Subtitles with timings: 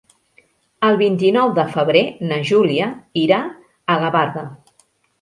[0.87, 2.03] El vint-i-nou de febrer
[2.33, 2.91] na Júlia
[3.27, 3.41] irà
[3.99, 4.49] a Gavarda.